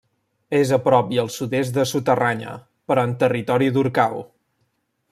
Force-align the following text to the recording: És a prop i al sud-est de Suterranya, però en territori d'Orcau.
És 0.59 0.69
a 0.77 0.79
prop 0.87 1.11
i 1.17 1.19
al 1.23 1.29
sud-est 1.35 1.75
de 1.77 1.85
Suterranya, 1.91 2.57
però 2.93 3.07
en 3.11 3.17
territori 3.27 3.73
d'Orcau. 3.77 4.23